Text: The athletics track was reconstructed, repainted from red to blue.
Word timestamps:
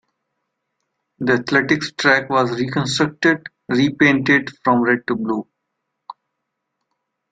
The 1.19 1.33
athletics 1.33 1.91
track 1.91 2.27
was 2.31 2.59
reconstructed, 2.59 3.45
repainted 3.69 4.49
from 4.63 4.81
red 4.81 5.05
to 5.05 5.15
blue. 5.15 5.47